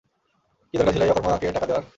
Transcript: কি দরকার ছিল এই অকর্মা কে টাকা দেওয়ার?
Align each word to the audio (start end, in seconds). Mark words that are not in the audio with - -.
কি 0.73 0.75
দরকার 0.77 0.93
ছিল 0.93 1.03
এই 1.03 1.11
অকর্মা 1.11 1.37
কে 1.37 1.47
টাকা 1.51 1.67
দেওয়ার? 1.67 1.85